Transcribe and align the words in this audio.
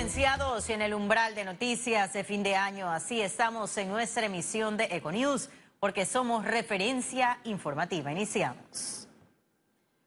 Sentenciados 0.00 0.70
en 0.70 0.80
el 0.80 0.94
umbral 0.94 1.34
de 1.34 1.44
noticias 1.44 2.14
de 2.14 2.24
fin 2.24 2.42
de 2.42 2.56
año, 2.56 2.90
así 2.90 3.20
estamos 3.20 3.76
en 3.76 3.90
nuestra 3.90 4.24
emisión 4.24 4.78
de 4.78 4.84
Econews, 4.84 5.50
porque 5.78 6.06
somos 6.06 6.46
referencia 6.46 7.38
informativa. 7.44 8.10
Iniciamos. 8.10 9.06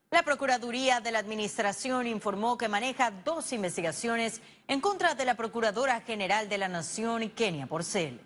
La 0.09 0.23
Procuraduría 0.23 0.99
de 0.99 1.11
la 1.11 1.19
Administración 1.19 2.07
informó 2.07 2.57
que 2.57 2.67
maneja 2.67 3.11
dos 3.11 3.53
investigaciones 3.53 4.41
en 4.67 4.81
contra 4.81 5.13
de 5.13 5.25
la 5.25 5.35
Procuradora 5.35 6.01
General 6.01 6.49
de 6.49 6.57
la 6.57 6.69
Nación, 6.69 7.29
Kenia 7.29 7.67
Porcel. 7.67 8.19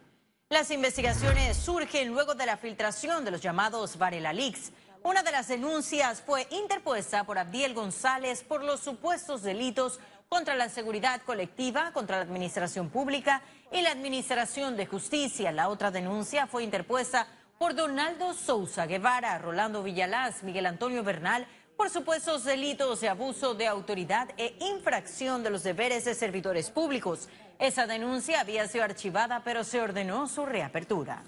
Las 0.47 0.71
investigaciones 0.71 1.57
surgen 1.57 2.07
luego 2.07 2.33
de 2.33 2.45
la 2.45 2.55
filtración 2.55 3.25
de 3.25 3.31
los 3.31 3.41
llamados 3.41 3.97
Varela 3.97 4.31
Leaks. 4.31 4.71
Una 5.03 5.21
de 5.21 5.33
las 5.33 5.49
denuncias 5.49 6.21
fue 6.21 6.47
interpuesta 6.49 7.25
por 7.25 7.37
Abdiel 7.37 7.73
González 7.73 8.43
por 8.43 8.63
los 8.63 8.79
supuestos 8.79 9.43
delitos 9.43 9.99
contra 10.29 10.55
la 10.55 10.69
seguridad 10.69 11.21
colectiva, 11.21 11.91
contra 11.93 12.17
la 12.17 12.23
administración 12.23 12.89
pública 12.89 13.41
y 13.71 13.81
la 13.81 13.91
administración 13.91 14.75
de 14.75 14.85
justicia. 14.85 15.51
La 15.51 15.69
otra 15.69 15.91
denuncia 15.91 16.47
fue 16.47 16.63
interpuesta 16.63 17.27
por 17.57 17.73
Donaldo 17.73 18.33
Sousa 18.33 18.85
Guevara, 18.85 19.37
Rolando 19.39 19.83
Villalaz, 19.83 20.43
Miguel 20.43 20.65
Antonio 20.65 21.03
Bernal, 21.03 21.47
por 21.75 21.89
supuestos 21.89 22.43
delitos 22.43 23.01
de 23.01 23.09
abuso 23.09 23.53
de 23.53 23.67
autoridad 23.67 24.29
e 24.37 24.57
infracción 24.59 25.43
de 25.43 25.49
los 25.49 25.63
deberes 25.63 26.05
de 26.05 26.15
servidores 26.15 26.71
públicos. 26.71 27.29
Esa 27.59 27.87
denuncia 27.87 28.41
había 28.41 28.67
sido 28.67 28.83
archivada, 28.83 29.41
pero 29.43 29.63
se 29.63 29.79
ordenó 29.79 30.27
su 30.27 30.45
reapertura. 30.45 31.23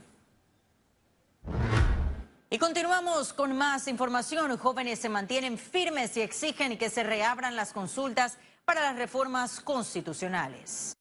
Y 2.52 2.58
continuamos 2.58 3.32
con 3.32 3.56
más 3.56 3.88
información. 3.88 4.58
Jóvenes 4.58 5.00
se 5.00 5.08
mantienen 5.08 5.58
firmes 5.60 6.18
y 6.18 6.22
exigen 6.22 6.80
que 6.80 6.90
se 6.90 7.04
reabran 7.04 7.56
las 7.56 7.74
consultas 7.74 8.40
para 8.70 8.82
las 8.82 8.98
reformas 8.98 9.62
constitucionales. 9.62 10.96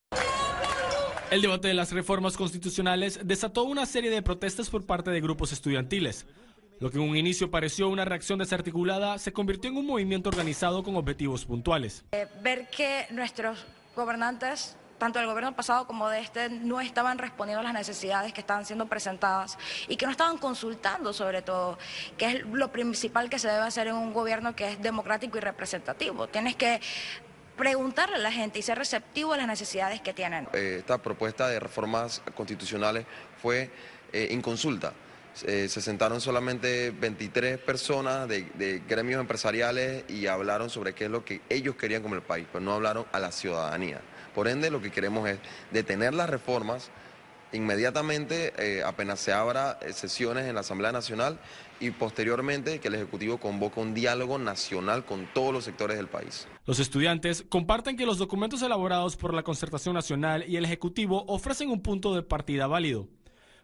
El 1.31 1.43
debate 1.43 1.69
de 1.69 1.75
las 1.75 1.93
reformas 1.93 2.35
constitucionales 2.35 3.21
desató 3.25 3.65
una 3.65 3.85
serie 3.85 4.09
de 4.09 4.23
protestas 4.23 4.71
por 4.71 4.87
parte 4.87 5.11
de 5.11 5.21
grupos 5.21 5.53
estudiantiles. 5.53 6.25
Lo 6.81 6.91
que 6.91 6.97
en 6.97 7.07
un 7.07 7.15
inicio 7.15 7.51
pareció 7.51 7.91
una 7.91 8.07
reacción 8.07 8.39
desarticulada 8.39 9.19
se 9.19 9.35
convirtió 9.35 9.69
en 9.69 9.77
un 9.77 9.87
movimiento 9.87 10.31
organizado 10.31 10.83
con 10.83 10.97
objetivos 10.97 11.45
puntuales. 11.45 12.07
Eh, 12.13 12.27
ver 12.41 12.71
que 12.71 13.05
nuestros 13.11 13.67
gobernantes 13.95 14.75
tanto 14.97 15.19
del 15.19 15.29
gobierno 15.29 15.55
pasado 15.55 15.87
como 15.87 16.09
de 16.09 16.21
este, 16.21 16.49
no 16.49 16.81
estaban 16.81 17.19
respondiendo 17.19 17.61
a 17.61 17.65
las 17.65 17.73
necesidades 17.73 18.33
que 18.33 18.41
estaban 18.41 18.65
siendo 18.67 18.87
presentadas 18.87 19.57
y 19.89 19.97
que 19.97 20.07
no 20.07 20.13
estaban 20.13 20.39
consultando 20.39 21.13
sobre 21.13 21.43
todo, 21.43 21.79
que 22.17 22.27
es 22.27 22.47
lo 22.47 22.73
principal 22.73 23.31
que 23.31 23.39
se 23.39 23.49
debe 23.49 23.65
hacer 23.65 23.87
en 23.87 23.95
un 23.95 24.13
gobierno 24.13 24.57
que 24.57 24.73
es 24.73 24.83
democrático 24.83 25.39
y 25.39 25.41
representativo. 25.41 26.27
Tienes 26.27 26.57
que 26.57 26.81
preguntarle 27.59 28.17
a 28.17 28.19
la 28.19 28.33
gente 28.33 28.59
y 28.59 28.63
ser 28.63 28.79
receptivo 28.79 29.35
a 29.35 29.37
las 29.37 29.47
necesidades 29.47 30.01
que 30.01 30.15
tienen. 30.15 30.49
Eh, 30.55 30.77
esta 30.79 30.97
propuesta 30.97 31.49
de 31.49 31.61
reformas 31.61 32.23
constitucionales 32.35 33.05
fue 33.43 33.71
eh, 34.13 34.29
en 34.31 34.41
consulta. 34.41 34.95
se 35.35 35.69
sentaron 35.69 36.21
solamente 36.21 36.91
23 36.91 37.59
personas 37.59 38.27
de, 38.27 38.83
gremios 38.89 39.21
empresariales 39.21 40.05
y 40.09 40.27
hablaron 40.27 40.71
sobre 40.71 40.95
qué 40.95 41.05
es 41.05 41.11
lo 41.11 41.25
que 41.25 41.43
ellos 41.49 41.77
querían 41.77 42.03
como 42.03 42.15
el 42.15 42.23
país, 42.23 42.47
pero 42.51 42.65
no 42.65 42.73
hablaron 42.73 43.05
a 43.13 43.21
la 43.21 43.31
ciudadanía. 43.31 44.01
Por 44.35 44.49
ende, 44.49 44.71
lo 44.71 44.81
que 44.81 44.91
queremos 44.91 45.29
es 45.29 45.39
detener 45.71 46.15
las 46.15 46.31
reformas 46.31 46.91
inmediatamente, 47.53 48.53
eh, 48.59 48.83
apenas 48.85 49.21
se 49.21 49.33
abra 49.33 49.79
eh, 49.83 49.93
sesiones 49.93 50.47
en 50.47 50.55
la 50.55 50.61
Asamblea 50.61 50.93
Nacional 50.93 51.39
y 51.81 51.91
posteriormente 51.91 52.81
que 52.81 52.89
el 52.89 52.95
Ejecutivo 52.95 53.39
convoque 53.39 53.81
un 53.81 53.95
diálogo 53.95 54.39
nacional 54.39 55.05
con 55.05 55.27
todos 55.33 55.53
los 55.53 55.65
sectores 55.65 55.97
del 55.97 56.09
país. 56.09 56.49
Los 56.67 56.81
estudiantes 56.81 57.45
comparten 57.49 57.97
que 57.97 58.07
los 58.07 58.19
documentos 58.19 58.63
elaborados 58.63 59.17
por 59.17 59.33
la 59.33 59.43
Concertación 59.43 59.95
Nacional 59.95 60.45
y 60.47 60.57
el 60.57 60.65
Ejecutivo 60.65 61.25
ofrecen 61.29 61.71
un 61.71 61.83
punto 61.83 62.15
de 62.15 62.23
partida 62.23 62.67
válido, 62.67 63.09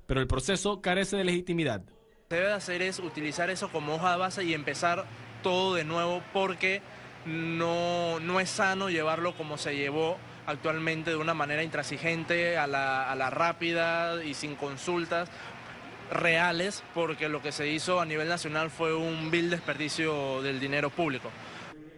pero 0.07 0.21
el 0.21 0.27
proceso 0.27 0.81
carece 0.81 1.17
de 1.17 1.25
legitimidad. 1.25 1.83
Lo 1.85 2.29
que 2.29 2.37
debe 2.37 2.53
hacer 2.53 2.83
es 2.83 2.99
utilizar 2.99 3.51
eso 3.51 3.69
como 3.69 3.95
hoja 3.95 4.13
de 4.13 4.19
base 4.19 4.45
y 4.45 4.55
empezar 4.55 5.05
todo 5.43 5.75
de 5.75 5.85
nuevo 5.85 6.23
porque 6.33 6.83
no, 7.27 8.21
no 8.21 8.41
es 8.41 8.51
sano 8.51 8.91
llevarlo 8.91 9.37
como 9.37 9.59
se 9.59 9.77
llevó 9.77 10.17
actualmente 10.47 11.11
de 11.11 11.17
una 11.17 11.35
manera 11.35 11.63
intransigente, 11.63 12.57
a 12.57 12.67
la, 12.67 13.31
rápida 13.31 14.25
y 14.25 14.35
sin 14.35 14.55
consultas 14.55 15.29
reales, 16.11 16.83
porque 16.95 17.29
lo 17.29 17.43
que 17.43 17.53
se 17.53 17.69
hizo 17.69 18.01
a 18.01 18.07
nivel 18.07 18.29
nacional 18.29 18.71
fue 18.71 18.95
un 18.95 19.31
vil 19.31 19.51
desperdicio 19.51 20.43
del 20.43 20.61
dinero 20.61 20.91
público. 20.91 21.31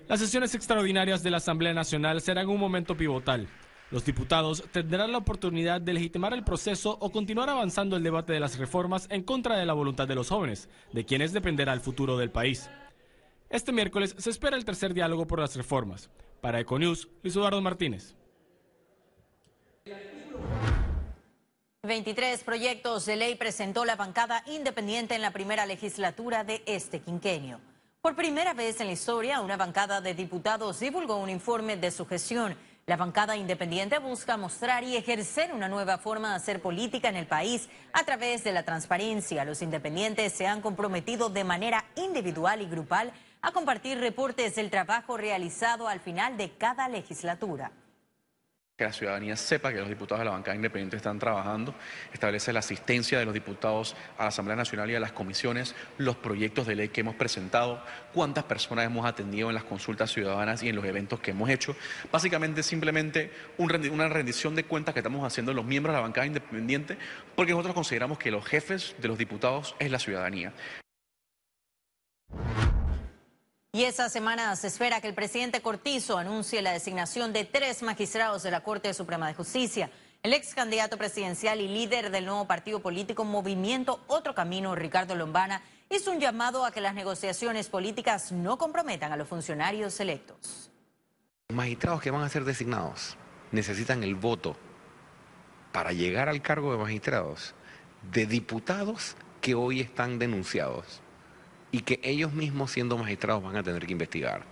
Las 0.09 0.21
sesiones 0.21 0.55
extraordinarias 0.55 1.23
de 1.23 1.31
la 1.31 1.39
Asamblea 1.39 1.75
Nacional 1.75 2.21
serán 2.21 2.49
un 2.49 2.61
momento 2.61 2.97
pivotal. 2.97 3.49
Los 3.91 4.05
diputados 4.05 4.65
tendrán 4.73 5.13
la 5.13 5.19
oportunidad 5.19 5.81
de 5.81 5.93
legitimar 5.93 6.33
el 6.33 6.45
proceso 6.45 6.97
o 7.01 7.11
continuar 7.11 7.51
avanzando 7.51 7.97
el 7.97 8.03
debate 8.03 8.33
de 8.33 8.41
las 8.41 8.59
reformas 8.59 9.07
en 9.11 9.23
contra 9.23 9.57
de 9.57 9.67
la 9.67 9.75
voluntad 9.75 10.09
de 10.09 10.17
los 10.17 10.29
jóvenes, 10.29 10.69
de 10.93 11.05
quienes 11.05 11.33
dependerá 11.33 11.73
el 11.73 11.81
futuro 11.81 12.17
del 12.17 12.31
país. 12.31 12.69
Este 13.49 13.71
miércoles 13.73 14.17
se 14.19 14.31
espera 14.31 14.57
el 14.57 14.65
tercer 14.65 14.93
diálogo 14.93 15.27
por 15.27 15.39
las 15.39 15.55
reformas. 15.55 16.11
Para 16.41 16.61
Econews, 16.61 17.09
Luis 17.23 17.37
Eduardo 17.37 17.61
Martínez. 17.61 18.17
23 21.87 22.43
proyectos 22.43 23.07
de 23.07 23.17
ley 23.17 23.37
presentó 23.37 23.85
la 23.85 23.97
bancada 23.97 24.43
independiente 24.47 25.15
en 25.15 25.23
la 25.23 25.31
primera 25.31 25.67
legislatura 25.67 26.43
de 26.43 26.63
este 26.67 27.01
quinquenio. 27.01 27.61
Por 28.01 28.17
primera 28.17 28.55
vez 28.55 28.81
en 28.81 28.89
la 28.89 28.93
historia, 28.93 29.41
una 29.41 29.57
bancada 29.57 30.01
de 30.01 30.15
diputados 30.15 30.81
divulgó 30.81 31.17
un 31.17 31.31
informe 31.31 31.77
de 31.77 31.91
su 31.91 32.07
gestión. 32.07 32.57
La 32.87 32.97
bancada 32.97 33.37
independiente 33.37 33.99
busca 33.99 34.37
mostrar 34.37 34.85
y 34.85 34.97
ejercer 34.97 35.53
una 35.53 35.69
nueva 35.69 35.99
forma 35.99 36.31
de 36.31 36.37
hacer 36.37 36.61
política 36.61 37.09
en 37.09 37.17
el 37.17 37.27
país 37.27 37.69
a 37.93 38.05
través 38.05 38.45
de 38.45 38.53
la 38.53 38.65
transparencia. 38.65 39.45
Los 39.45 39.63
independientes 39.63 40.33
se 40.33 40.47
han 40.47 40.61
comprometido 40.61 41.31
de 41.31 41.45
manera 41.45 41.85
individual 41.97 42.63
y 42.63 42.67
grupal 42.67 43.13
a 43.43 43.53
compartir 43.53 43.99
reportes 43.99 44.57
del 44.57 44.71
trabajo 44.71 45.17
realizado 45.17 45.89
al 45.89 46.01
final 46.01 46.37
de 46.37 46.51
cada 46.57 46.89
legislatura 46.89 47.73
que 48.77 48.85
la 48.85 48.93
ciudadanía 48.93 49.37
sepa 49.37 49.73
que 49.73 49.79
los 49.79 49.89
diputados 49.89 50.19
de 50.19 50.27
la 50.27 50.33
bancada 50.33 50.55
independiente 50.55 50.99
están 50.99 51.19
trabajando, 51.19 51.75
establece 52.13 52.53
la 52.53 52.59
asistencia 52.59 53.19
de 53.19 53.25
los 53.25 53.33
diputados 53.33 53.97
a 54.19 54.25
la 54.25 54.29
Asamblea 54.29 54.55
Nacional 54.55 54.91
y 54.91 54.95
a 54.95 55.01
las 55.01 55.13
comisiones, 55.13 55.75
los 55.97 56.17
proyectos 56.17 56.67
de 56.67 56.75
ley 56.75 56.89
que 56.91 57.01
hemos 57.01 57.15
presentado, 57.15 57.83
cuántas 58.13 58.45
personas 58.45 58.85
hemos 58.85 59.07
atendido 59.07 59.49
en 59.49 59.55
las 59.55 59.65
consultas 59.65 60.13
ciudadanas 60.13 60.63
y 60.63 60.69
en 60.69 60.77
los 60.77 60.85
eventos 60.85 61.21
que 61.21 61.31
hemos 61.31 61.49
hecho. 61.49 61.75
Básicamente 62.13 62.63
simplemente 62.63 63.33
una 63.57 64.09
rendición 64.11 64.55
de 64.55 64.65
cuentas 64.65 64.93
que 64.93 65.01
estamos 65.01 65.27
haciendo 65.27 65.55
los 65.55 65.65
miembros 65.65 65.95
de 65.95 65.97
la 65.97 66.03
bancada 66.03 66.27
independiente, 66.27 66.99
porque 67.35 67.53
nosotros 67.53 67.75
consideramos 67.75 68.19
que 68.19 68.31
los 68.31 68.45
jefes 68.45 68.95
de 68.99 69.09
los 69.09 69.17
diputados 69.17 69.75
es 69.79 69.91
la 69.91 69.99
ciudadanía. 69.99 70.53
Y 73.77 73.85
esa 73.85 74.09
semana 74.09 74.57
se 74.57 74.69
espera 74.69 75.03
que 75.03 75.09
el 75.09 75.13
presidente 75.13 75.61
Cortizo 75.61 76.17
anuncie 76.17 76.63
la 76.63 76.73
designación 76.73 77.35
de 77.35 77.45
tres 77.45 77.83
magistrados 77.83 78.43
de 78.43 78.51
la 78.51 78.63
Corte 78.63 78.95
Suprema 78.95 79.29
de 79.29 79.35
Justicia. 79.35 79.91
El 80.23 80.33
ex 80.33 80.55
candidato 80.55 80.97
presidencial 80.97 81.61
y 81.61 81.69
líder 81.69 82.11
del 82.11 82.25
nuevo 82.25 82.47
partido 82.47 82.81
político 82.81 83.23
Movimiento 83.23 84.03
Otro 84.07 84.35
Camino, 84.35 84.75
Ricardo 84.75 85.15
Lombana, 85.15 85.61
hizo 85.91 86.11
un 86.11 86.21
llamado 86.21 86.65
a 86.65 86.71
que 86.71 86.81
las 86.81 86.95
negociaciones 86.95 87.69
políticas 87.69 88.33
no 88.33 88.57
comprometan 88.57 89.13
a 89.13 89.17
los 89.19 89.29
funcionarios 89.29 90.01
electos. 90.01 90.71
Los 91.51 91.57
magistrados 91.57 92.01
que 92.01 92.11
van 92.11 92.23
a 92.23 92.31
ser 92.31 92.45
designados 92.45 93.19
necesitan 93.53 94.03
el 94.03 94.15
voto 94.15 94.57
para 95.73 95.93
llegar 95.93 96.31
al 96.31 96.41
cargo 96.41 96.73
de 96.73 96.79
magistrados 96.79 97.55
de 98.11 98.25
diputados 98.25 99.17
que 99.43 99.55
hoy 99.55 99.83
están 99.83 100.19
denunciados 100.19 101.03
y 101.77 101.83
que 101.83 102.01
ellos 102.03 102.33
mismos 102.33 102.71
siendo 102.71 102.97
magistrados 102.97 103.43
van 103.43 103.55
a 103.55 103.63
tener 103.63 103.85
que 103.85 103.93
investigar. 103.93 104.47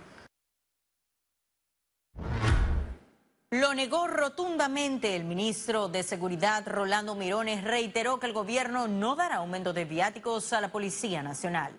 Lo 3.49 3.73
negó 3.73 4.05
rotundamente 4.05 5.15
el 5.15 5.23
ministro 5.23 5.87
de 5.87 6.03
Seguridad, 6.03 6.67
Rolando 6.67 7.15
Mirones, 7.15 7.63
reiteró 7.63 8.19
que 8.19 8.27
el 8.27 8.33
gobierno 8.33 8.87
no 8.87 9.15
dará 9.15 9.37
aumento 9.37 9.73
de 9.73 9.85
viáticos 9.85 10.53
a 10.53 10.61
la 10.61 10.71
Policía 10.71 11.23
Nacional. 11.23 11.73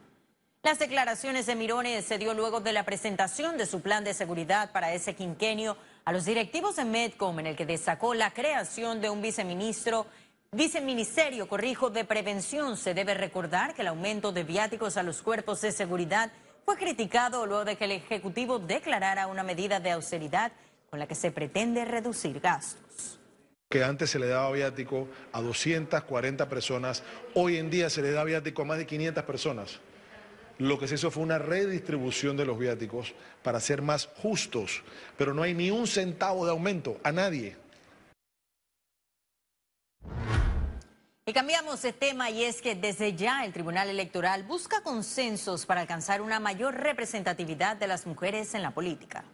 Las 0.64 0.80
declaraciones 0.80 1.46
de 1.46 1.54
Mirones 1.54 2.04
se 2.04 2.18
dio 2.18 2.34
luego 2.34 2.60
de 2.60 2.72
la 2.72 2.84
presentación 2.84 3.56
de 3.56 3.66
su 3.66 3.82
plan 3.82 4.02
de 4.02 4.14
seguridad 4.14 4.72
para 4.72 4.92
ese 4.94 5.14
quinquenio 5.14 5.76
a 6.04 6.12
los 6.12 6.24
directivos 6.24 6.74
de 6.74 6.84
Medcom, 6.84 7.38
en 7.38 7.46
el 7.46 7.56
que 7.56 7.66
destacó 7.66 8.14
la 8.14 8.32
creación 8.32 9.00
de 9.00 9.10
un 9.10 9.22
viceministro 9.22 10.06
Viceministerio, 10.52 11.48
corrijo, 11.48 11.90
de 11.90 12.04
prevención. 12.04 12.76
Se 12.76 12.94
debe 12.94 13.14
recordar 13.14 13.74
que 13.74 13.82
el 13.82 13.88
aumento 13.88 14.32
de 14.32 14.44
viáticos 14.44 14.96
a 14.96 15.02
los 15.02 15.22
cuerpos 15.22 15.60
de 15.60 15.72
seguridad 15.72 16.32
fue 16.64 16.76
criticado 16.76 17.46
luego 17.46 17.64
de 17.64 17.76
que 17.76 17.84
el 17.84 17.92
Ejecutivo 17.92 18.58
declarara 18.58 19.26
una 19.26 19.42
medida 19.42 19.80
de 19.80 19.90
austeridad 19.90 20.52
con 20.90 20.98
la 20.98 21.06
que 21.06 21.14
se 21.14 21.30
pretende 21.30 21.84
reducir 21.84 22.40
gastos. 22.40 23.18
Que 23.68 23.82
antes 23.82 24.10
se 24.10 24.20
le 24.20 24.28
daba 24.28 24.52
viático 24.52 25.08
a 25.32 25.42
240 25.42 26.48
personas, 26.48 27.02
hoy 27.34 27.56
en 27.56 27.68
día 27.68 27.90
se 27.90 28.00
le 28.00 28.12
da 28.12 28.22
viático 28.22 28.62
a 28.62 28.64
más 28.64 28.78
de 28.78 28.86
500 28.86 29.24
personas. 29.24 29.80
lo 30.58 30.78
que 30.78 30.88
se 30.88 30.94
hizo 30.94 31.10
fue 31.10 31.22
una 31.22 31.38
redistribución 31.38 32.34
de 32.34 32.46
los 32.46 32.58
viáticos 32.58 33.14
para 33.42 33.60
ser 33.60 33.82
más 33.82 34.08
justos, 34.22 34.82
pero 35.18 35.34
no 35.34 35.42
hay 35.42 35.52
ni 35.52 35.70
un 35.70 35.86
centavo 35.86 36.46
de 36.46 36.52
aumento 36.52 36.96
a 37.02 37.12
nadie. 37.12 37.56
Y 41.28 41.32
cambiamos 41.32 41.82
de 41.82 41.92
tema 41.92 42.30
y 42.30 42.44
es 42.44 42.62
que 42.62 42.76
desde 42.76 43.16
ya 43.16 43.44
el 43.44 43.52
Tribunal 43.52 43.88
Electoral 43.88 44.44
busca 44.44 44.82
consensos 44.82 45.66
para 45.66 45.80
alcanzar 45.80 46.22
una 46.22 46.38
mayor 46.38 46.76
representatividad 46.76 47.76
de 47.76 47.88
las 47.88 48.06
mujeres 48.06 48.54
en 48.54 48.62
la 48.62 48.70
política. 48.70 49.24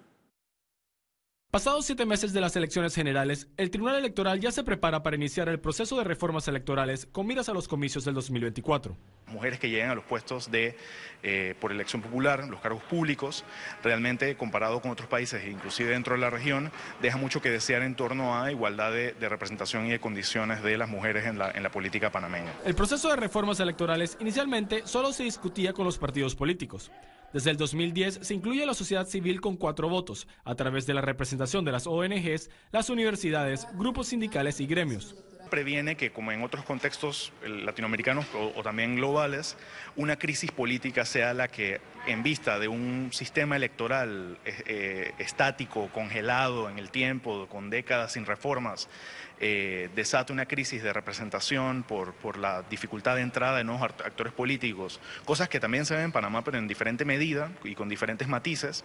Pasados 1.50 1.84
siete 1.84 2.06
meses 2.06 2.32
de 2.32 2.40
las 2.40 2.56
elecciones 2.56 2.94
generales, 2.94 3.48
el 3.58 3.70
Tribunal 3.70 3.96
Electoral 3.96 4.40
ya 4.40 4.50
se 4.50 4.64
prepara 4.64 5.02
para 5.02 5.16
iniciar 5.16 5.50
el 5.50 5.60
proceso 5.60 5.98
de 5.98 6.04
reformas 6.04 6.48
electorales 6.48 7.04
con 7.04 7.26
miras 7.26 7.50
a 7.50 7.52
los 7.52 7.68
comicios 7.68 8.06
del 8.06 8.14
2024. 8.14 8.96
Mujeres 9.32 9.58
que 9.58 9.68
lleguen 9.68 9.90
a 9.90 9.94
los 9.94 10.04
puestos 10.04 10.50
de 10.50 10.76
eh, 11.24 11.54
por 11.60 11.70
elección 11.70 12.02
popular, 12.02 12.48
los 12.48 12.60
cargos 12.60 12.82
públicos, 12.82 13.44
realmente 13.82 14.36
comparado 14.36 14.80
con 14.80 14.90
otros 14.90 15.08
países, 15.08 15.46
inclusive 15.48 15.90
dentro 15.90 16.14
de 16.14 16.20
la 16.20 16.30
región, 16.30 16.72
deja 17.00 17.16
mucho 17.16 17.40
que 17.40 17.50
desear 17.50 17.82
en 17.82 17.94
torno 17.94 18.40
a 18.40 18.50
igualdad 18.50 18.90
de, 18.90 19.14
representación 19.28 19.86
y 19.86 19.90
de 19.90 20.00
condiciones 20.00 20.62
de 20.62 20.76
las 20.76 20.88
mujeres 20.88 21.26
en 21.26 21.38
la, 21.38 21.70
política 21.70 22.10
panameña. 22.10 22.52
El 22.64 22.74
proceso 22.74 23.08
de 23.08 23.16
reformas 23.16 23.60
electorales 23.60 24.16
inicialmente 24.20 24.82
solo 24.84 25.12
se 25.12 25.22
discutía 25.22 25.72
con 25.72 25.84
los 25.84 25.96
partidos 25.96 26.34
políticos. 26.34 26.90
Desde 27.32 27.50
el 27.50 27.56
2010 27.56 28.18
se 28.20 28.34
incluye 28.34 28.66
la 28.66 28.74
sociedad 28.74 29.06
civil 29.06 29.40
con 29.40 29.56
cuatro 29.56 29.88
votos, 29.88 30.26
a 30.44 30.54
través 30.54 30.86
de 30.86 30.94
la 30.94 31.00
representación 31.00 31.64
de 31.64 31.72
las 31.72 31.86
ONGs, 31.86 32.50
las 32.72 32.90
universidades, 32.90 33.66
grupos 33.74 34.08
sindicales 34.08 34.60
y 34.60 34.66
gremios 34.66 35.14
previene 35.52 35.96
que, 35.96 36.12
como 36.12 36.32
en 36.32 36.42
otros 36.42 36.64
contextos 36.64 37.30
latinoamericanos 37.44 38.24
o, 38.34 38.62
también 38.62 38.96
globales, 38.96 39.58
una 39.96 40.16
crisis 40.16 40.50
política 40.50 41.04
sea 41.04 41.34
la 41.34 41.48
que, 41.48 41.78
en 42.06 42.22
vista 42.22 42.58
de 42.58 42.68
un 42.68 43.10
sistema 43.12 43.56
electoral 43.56 44.38
eh, 44.46 44.62
eh, 44.64 45.12
estático, 45.18 45.90
congelado 45.92 46.70
en 46.70 46.78
el 46.78 46.90
tiempo, 46.90 47.48
con 47.48 47.68
décadas 47.68 48.12
sin 48.12 48.24
reformas, 48.24 48.88
eh, 49.44 49.90
desata 49.96 50.32
una 50.32 50.46
crisis 50.46 50.84
de 50.84 50.92
representación 50.92 51.82
por, 51.82 52.14
por 52.14 52.38
la 52.38 52.62
dificultad 52.62 53.16
de 53.16 53.22
entrada 53.22 53.58
de 53.58 53.64
nuevos 53.64 53.82
actores 53.82 54.32
políticos, 54.32 55.00
cosas 55.24 55.48
que 55.48 55.58
también 55.58 55.84
se 55.84 55.96
ven 55.96 56.04
en 56.04 56.12
Panamá, 56.12 56.44
pero 56.44 56.58
en 56.58 56.68
diferente 56.68 57.04
medida 57.04 57.50
y 57.64 57.74
con 57.74 57.88
diferentes 57.88 58.28
matices, 58.28 58.84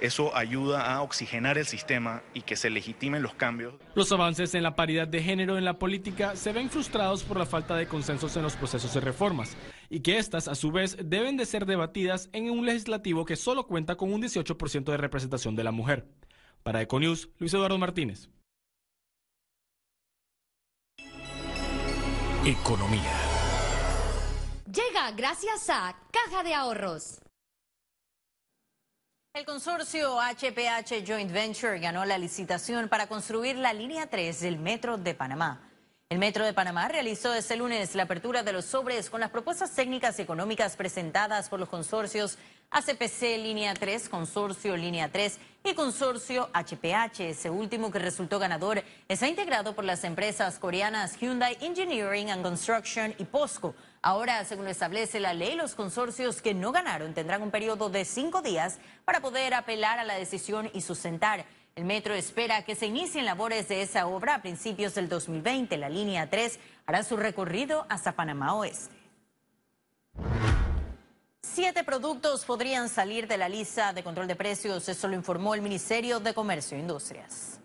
eso 0.00 0.36
ayuda 0.36 0.94
a 0.94 1.02
oxigenar 1.02 1.58
el 1.58 1.66
sistema 1.66 2.22
y 2.34 2.42
que 2.42 2.54
se 2.54 2.70
legitimen 2.70 3.20
los 3.20 3.34
cambios. 3.34 3.74
Los 3.96 4.12
avances 4.12 4.54
en 4.54 4.62
la 4.62 4.76
paridad 4.76 5.08
de 5.08 5.24
género 5.24 5.58
en 5.58 5.64
la 5.64 5.80
política 5.80 6.36
se 6.36 6.52
ven 6.52 6.70
frustrados 6.70 7.24
por 7.24 7.36
la 7.36 7.46
falta 7.46 7.74
de 7.74 7.88
consensos 7.88 8.36
en 8.36 8.44
los 8.44 8.54
procesos 8.54 8.94
de 8.94 9.00
reformas 9.00 9.56
y 9.90 10.00
que 10.00 10.18
éstas, 10.18 10.46
a 10.46 10.54
su 10.54 10.70
vez, 10.70 10.96
deben 11.04 11.36
de 11.36 11.46
ser 11.46 11.66
debatidas 11.66 12.28
en 12.32 12.48
un 12.48 12.64
legislativo 12.64 13.24
que 13.24 13.34
solo 13.34 13.66
cuenta 13.66 13.96
con 13.96 14.12
un 14.12 14.22
18% 14.22 14.84
de 14.84 14.96
representación 14.96 15.56
de 15.56 15.64
la 15.64 15.72
mujer. 15.72 16.06
Para 16.62 16.80
Econews, 16.80 17.28
Luis 17.38 17.52
Eduardo 17.54 17.78
Martínez. 17.78 18.28
Economía. 22.46 23.12
Llega 24.66 25.10
gracias 25.16 25.68
a 25.68 25.96
Caja 26.12 26.44
de 26.44 26.54
Ahorros. 26.54 27.18
El 29.34 29.44
consorcio 29.44 30.20
HPH 30.20 31.04
Joint 31.04 31.32
Venture 31.32 31.80
ganó 31.80 32.04
la 32.04 32.18
licitación 32.18 32.88
para 32.88 33.08
construir 33.08 33.56
la 33.56 33.72
línea 33.72 34.06
3 34.06 34.38
del 34.38 34.58
Metro 34.60 34.96
de 34.96 35.16
Panamá. 35.16 35.68
El 36.08 36.20
Metro 36.20 36.44
de 36.44 36.52
Panamá 36.52 36.86
realizó 36.86 37.34
este 37.34 37.56
lunes 37.56 37.96
la 37.96 38.04
apertura 38.04 38.44
de 38.44 38.52
los 38.52 38.64
sobres 38.64 39.10
con 39.10 39.18
las 39.18 39.30
propuestas 39.30 39.74
técnicas 39.74 40.16
y 40.20 40.22
económicas 40.22 40.76
presentadas 40.76 41.48
por 41.48 41.58
los 41.58 41.68
consorcios 41.68 42.38
ACPC 42.70 43.38
Línea 43.38 43.74
3, 43.74 44.08
Consorcio 44.08 44.76
Línea 44.76 45.10
3 45.10 45.38
y 45.64 45.74
Consorcio 45.74 46.50
HPH. 46.52 47.20
Ese 47.20 47.50
último 47.50 47.90
que 47.90 47.98
resultó 47.98 48.38
ganador 48.38 48.82
está 49.08 49.28
integrado 49.28 49.74
por 49.74 49.84
las 49.84 50.04
empresas 50.04 50.58
coreanas 50.58 51.16
Hyundai 51.18 51.56
Engineering 51.60 52.30
and 52.30 52.42
Construction 52.42 53.14
y 53.18 53.24
POSCO. 53.24 53.74
Ahora, 54.02 54.44
según 54.44 54.68
establece 54.68 55.20
la 55.20 55.34
ley, 55.34 55.54
los 55.54 55.74
consorcios 55.74 56.42
que 56.42 56.54
no 56.54 56.72
ganaron 56.72 57.14
tendrán 57.14 57.42
un 57.42 57.50
periodo 57.50 57.88
de 57.88 58.04
cinco 58.04 58.42
días 58.42 58.78
para 59.04 59.20
poder 59.20 59.54
apelar 59.54 59.98
a 59.98 60.04
la 60.04 60.14
decisión 60.14 60.70
y 60.74 60.80
sustentar. 60.80 61.44
El 61.76 61.84
metro 61.84 62.14
espera 62.14 62.64
que 62.64 62.74
se 62.74 62.86
inicien 62.86 63.26
labores 63.26 63.68
de 63.68 63.82
esa 63.82 64.06
obra 64.06 64.36
a 64.36 64.42
principios 64.42 64.94
del 64.94 65.08
2020. 65.08 65.76
La 65.76 65.90
línea 65.90 66.30
3 66.30 66.58
hará 66.86 67.02
su 67.02 67.16
recorrido 67.18 67.84
hasta 67.90 68.12
Panamá 68.12 68.54
Oeste. 68.54 68.95
Siete 71.56 71.84
productos 71.84 72.44
podrían 72.44 72.90
salir 72.90 73.26
de 73.26 73.38
la 73.38 73.48
lista 73.48 73.94
de 73.94 74.04
control 74.04 74.26
de 74.26 74.36
precios, 74.36 74.90
eso 74.90 75.08
lo 75.08 75.14
informó 75.14 75.54
el 75.54 75.62
Ministerio 75.62 76.20
de 76.20 76.34
Comercio 76.34 76.76
e 76.76 76.80
Industrias. 76.80 77.58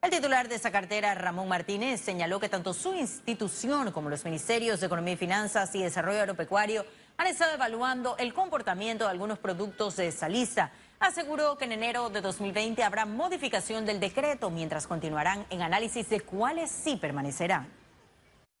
El 0.00 0.10
titular 0.10 0.48
de 0.48 0.54
esa 0.54 0.70
cartera, 0.70 1.12
Ramón 1.16 1.48
Martínez, 1.48 2.00
señaló 2.00 2.38
que 2.38 2.48
tanto 2.48 2.72
su 2.72 2.94
institución 2.94 3.90
como 3.90 4.10
los 4.10 4.24
ministerios 4.24 4.78
de 4.78 4.86
Economía 4.86 5.14
y 5.14 5.16
Finanzas 5.16 5.74
y 5.74 5.82
Desarrollo 5.82 6.20
Agropecuario 6.20 6.86
han 7.16 7.26
estado 7.26 7.54
evaluando 7.54 8.16
el 8.16 8.32
comportamiento 8.32 9.06
de 9.06 9.10
algunos 9.10 9.40
productos 9.40 9.96
de 9.96 10.06
esa 10.06 10.28
lista 10.28 10.70
aseguró 11.00 11.58
que 11.58 11.64
en 11.64 11.72
enero 11.72 12.10
de 12.10 12.20
2020 12.20 12.84
habrá 12.84 13.06
modificación 13.06 13.84
del 13.84 13.98
decreto, 13.98 14.50
mientras 14.50 14.86
continuarán 14.86 15.46
en 15.50 15.62
análisis 15.62 16.08
de 16.08 16.20
cuáles 16.20 16.70
sí 16.70 16.94
permanecerán. 16.94 17.66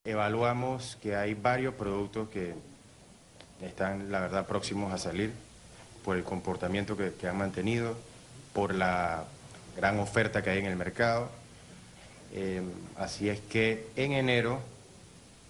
Evaluamos 0.02 0.98
que 1.00 1.14
hay 1.14 1.34
varios 1.34 1.74
productos 1.74 2.28
que 2.30 2.71
están, 3.62 4.10
la 4.10 4.20
verdad, 4.20 4.46
próximos 4.46 4.92
a 4.92 4.98
salir 4.98 5.32
por 6.04 6.16
el 6.16 6.24
comportamiento 6.24 6.96
que, 6.96 7.28
han 7.28 7.38
mantenido, 7.38 7.96
por 8.52 8.74
la 8.74 9.24
gran 9.76 9.98
oferta 10.00 10.42
que 10.42 10.50
hay 10.50 10.58
en 10.58 10.66
el 10.66 10.76
mercado. 10.76 11.30
Eh, 12.32 12.62
así 12.96 13.28
es 13.28 13.40
que 13.40 13.88
en 13.96 14.12
enero 14.12 14.60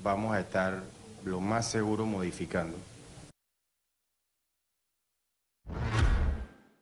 vamos 0.03 0.35
a 0.35 0.41
estar 0.41 0.83
lo 1.25 1.41
más 1.41 1.67
seguro 1.67 2.07
modificando. 2.07 2.77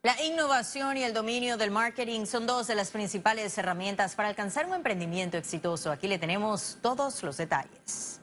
La 0.03 0.21
innovación 0.23 0.97
y 0.97 1.03
el 1.03 1.13
dominio 1.13 1.59
del 1.59 1.71
marketing 1.71 2.25
son 2.25 2.47
dos 2.47 2.67
de 2.67 2.75
las 2.75 2.91
principales 2.91 3.57
herramientas 3.59 4.15
para 4.15 4.29
alcanzar 4.31 4.65
un 4.65 4.73
emprendimiento 4.73 5.37
exitoso. 5.37 5.93
Aquí 5.93 6.09
le 6.09 6.19
tenemos 6.19 6.79
todos 6.81 7.23
los 7.23 7.37
detalles 7.37 8.20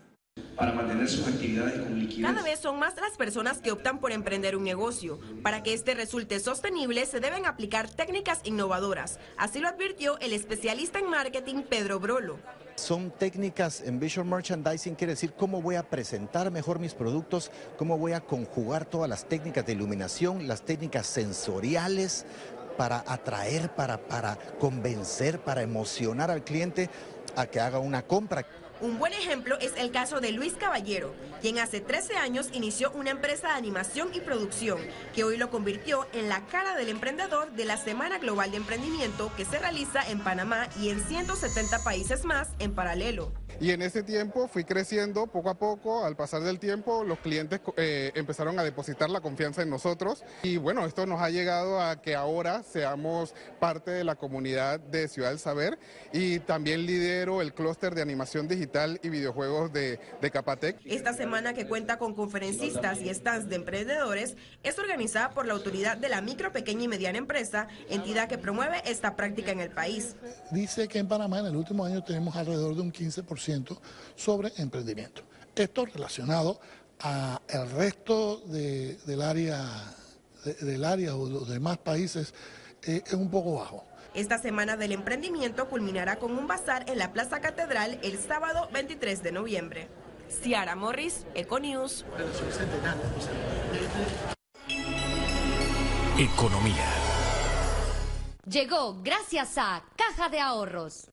para 0.58 0.74
mantener 0.74 1.08
sus 1.08 1.28
actividades 1.28 1.80
con 1.80 2.00
liquidez. 2.00 2.26
Cada 2.26 2.44
vez 2.44 2.60
son 2.60 2.80
más 2.80 2.96
las 2.96 3.16
personas 3.16 3.60
que 3.60 3.72
optan 3.72 4.00
por 4.00 4.12
emprender 4.12 4.56
un 4.56 4.64
negocio. 4.64 5.20
Para 5.44 5.62
que 5.62 5.74
este 5.74 5.94
resulte 5.94 6.40
sostenible 6.40 7.06
se 7.06 7.20
deben 7.20 7.46
aplicar 7.46 7.90
técnicas 7.90 8.42
innovadoras. 8.44 9.20
Así 9.38 9.60
lo 9.60 9.68
advirtió 9.68 10.20
el 10.20 10.34
especialista 10.34 11.00
en 11.00 11.10
marketing 11.10 11.62
Pedro 11.70 12.00
Brolo. 12.00 12.40
Son 12.76 13.12
técnicas 13.12 13.82
en 13.82 14.00
visual 14.00 14.28
merchandising, 14.28 14.96
quiere 14.96 15.14
decir 15.14 15.34
cómo 15.34 15.62
voy 15.62 15.76
a 15.76 15.90
presentar 15.90 16.52
mejor 16.52 16.80
mis 16.80 16.94
productos, 16.94 17.52
cómo 17.76 17.98
voy 17.98 18.14
a 18.14 18.22
conjugar 18.22 18.86
todas 18.86 19.10
las 19.10 19.28
técnicas 19.28 19.66
de 19.66 19.74
iluminación, 19.74 20.48
las 20.48 20.64
técnicas 20.64 21.08
sensoriales 21.08 22.26
para 22.78 23.04
atraer, 23.08 23.74
para, 23.74 23.98
para 23.98 24.38
convencer, 24.60 25.40
para 25.40 25.64
emocionar 25.64 26.30
al 26.30 26.44
cliente 26.44 26.90
a 27.36 27.48
que 27.48 27.60
haga 27.60 27.80
una 27.80 28.04
compra. 28.04 28.46
Un 28.80 29.00
buen 29.00 29.12
ejemplo 29.14 29.58
es 29.60 29.74
el 29.76 29.92
caso 29.92 30.22
de 30.22 30.32
Luis 30.32 30.54
Caballero, 30.54 31.12
quien 31.42 31.58
hace 31.58 31.82
13 31.82 32.18
años 32.18 32.50
inició 32.54 32.92
una 32.92 33.10
empresa 33.10 33.48
de 33.48 33.54
animación 33.56 34.10
y 34.14 34.20
producción, 34.20 34.80
que 35.16 35.24
hoy 35.24 35.38
lo 35.38 35.50
convirtió 35.50 36.06
en 36.14 36.30
la 36.30 36.46
cara 36.46 36.76
del 36.76 36.90
emprendedor 36.90 37.52
de 37.54 37.66
la 37.66 37.78
Semana 37.78 38.20
Global 38.20 38.52
de 38.52 38.58
Emprendimiento 38.58 39.32
que 39.36 39.46
se 39.46 39.58
realiza 39.58 40.08
en 40.08 40.20
Panamá 40.20 40.68
y 40.80 40.90
en 40.90 41.04
170 41.04 41.84
países 41.84 42.24
más 42.24 42.50
en 42.60 42.76
paralelo. 42.76 43.32
Y 43.60 43.72
en 43.72 43.82
ese 43.82 44.04
tiempo 44.04 44.48
fui 44.48 44.64
creciendo 44.64 45.26
poco 45.26 45.50
a 45.50 45.56
poco, 45.56 46.06
al 46.06 46.16
pasar 46.16 46.42
del 46.42 46.60
tiempo 46.60 47.04
los 47.04 47.20
clientes 47.20 47.60
eh, 47.76 48.12
empezaron 48.14 48.60
a 48.60 48.64
depositar 48.64 49.10
la 49.10 49.22
confianza 49.22 49.64
en 49.64 49.70
nosotros 49.70 50.24
y 50.44 50.58
bueno, 50.58 50.86
esto 50.86 51.08
nos 51.08 51.22
ha 51.22 51.30
llegado 51.32 51.82
a 51.82 52.02
que 52.02 52.16
ahora 52.16 52.62
seamos 52.62 53.34
parte 53.60 53.90
de 53.90 54.04
la 54.04 54.16
comunidad 54.16 54.80
de 54.80 55.08
Ciudad 55.08 55.30
del 55.30 55.40
Saber 55.40 55.80
y 56.14 56.40
también 56.40 56.86
lidero 56.86 57.42
el 57.42 57.54
clúster 57.54 57.96
de 57.96 58.04
animación 58.04 58.48
digital 58.48 59.00
y 59.02 59.10
videojuegos 59.10 59.74
de, 59.74 60.00
de 60.22 60.32
Capatec. 60.32 60.78
Esta 60.86 61.14
semana 61.14 61.54
que 61.54 61.68
cuenta 61.68 61.98
con 61.98 62.14
conferencistas 62.14 63.02
y 63.02 63.12
stands 63.12 63.50
de 63.50 63.56
emprendedores 63.56 64.36
es 64.62 64.78
organizada 64.78 65.32
por 65.32 65.48
la 65.48 65.54
Autoridad 65.54 65.98
de 65.98 66.10
la 66.10 66.22
Micro, 66.22 66.52
Pequeña 66.52 66.84
y 66.84 66.88
Mediana 66.88 67.18
Empresa, 67.18 67.68
entidad 67.90 68.30
que 68.30 68.38
promueve 68.38 68.82
esta 68.86 69.16
práctica 69.16 69.52
en 69.52 69.62
el 69.62 69.72
país. 69.72 70.16
Dice 70.52 70.88
que 70.88 71.00
en 71.00 71.08
Panamá 71.08 71.40
en 71.40 71.48
el 71.48 71.56
último 71.56 71.86
año 71.86 72.04
tenemos 72.04 72.36
alrededor 72.36 72.76
de 72.76 72.82
un 72.82 72.94
15% 72.94 73.37
sobre 74.16 74.52
emprendimiento. 74.58 75.24
Esto 75.56 75.86
relacionado 75.86 76.60
al 77.00 77.72
resto 77.72 78.42
del 78.48 79.22
área 79.22 79.96
del 80.62 80.86
área 80.86 81.16
o 81.16 81.28
de 81.28 81.34
los 81.34 81.50
demás 81.50 81.78
países 81.78 82.34
eh, 82.84 83.04
es 83.06 83.14
un 83.14 83.30
poco 83.30 83.56
bajo. 83.56 83.84
Esta 84.14 84.38
semana 84.38 84.78
del 84.78 84.94
emprendimiento 84.94 85.68
culminará 85.70 86.18
con 86.18 86.32
un 86.32 86.48
bazar 86.48 86.90
en 86.90 86.98
la 86.98 87.14
Plaza 87.14 87.40
Catedral 87.40 88.00
el 88.02 88.18
sábado 88.18 88.70
23 88.74 89.22
de 89.22 89.32
noviembre. 89.32 89.88
Ciara 90.30 90.76
Morris, 90.76 91.26
Econews. 91.36 92.06
Economía. 96.18 96.86
Llegó 98.50 99.02
gracias 99.04 99.58
a 99.58 99.84
Caja 99.96 100.30
de 100.30 100.40
Ahorros. 100.40 101.10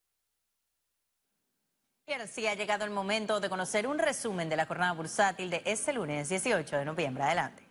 Sí 2.27 2.47
ha 2.47 2.55
llegado 2.55 2.85
el 2.85 2.91
momento 2.91 3.41
de 3.41 3.49
conocer 3.49 3.87
un 3.87 3.99
resumen 3.99 4.51
de 4.51 4.57
la 4.57 4.67
jornada 4.67 4.93
bursátil 4.93 5.49
de 5.49 5.63
este 5.65 5.95
lunes 5.95 6.29
18 6.29 6.77
de 6.77 6.85
noviembre. 6.85 7.25
Adelante. 7.25 7.67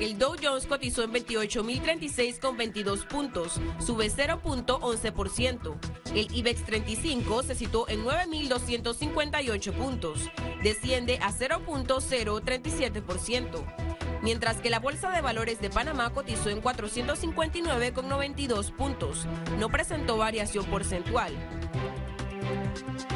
El 0.00 0.16
Dow 0.18 0.36
Jones 0.42 0.66
cotizó 0.66 1.04
en 1.04 1.12
28.036 1.12 2.40
con 2.40 2.56
22 2.56 3.04
puntos, 3.04 3.60
sube 3.78 4.10
0.11%. 4.10 5.76
El 6.14 6.34
IBEX 6.34 6.64
35 6.64 7.42
se 7.42 7.54
situó 7.54 7.86
en 7.88 8.02
9.258 8.04 9.72
puntos, 9.74 10.30
desciende 10.62 11.18
a 11.18 11.30
0.037%. 11.30 14.22
Mientras 14.22 14.56
que 14.58 14.70
la 14.70 14.80
Bolsa 14.80 15.10
de 15.10 15.20
Valores 15.20 15.60
de 15.60 15.68
Panamá 15.70 16.10
cotizó 16.10 16.48
en 16.48 16.62
459 16.62 17.92
con 17.92 18.08
92 18.08 18.72
puntos, 18.72 19.26
no 19.58 19.68
presentó 19.68 20.16
variación 20.16 20.64
porcentual. 20.66 21.34